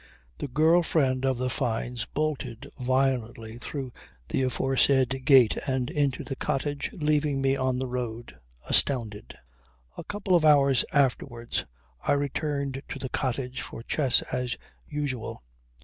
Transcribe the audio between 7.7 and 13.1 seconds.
the road astounded. A couple of hours afterwards I returned to the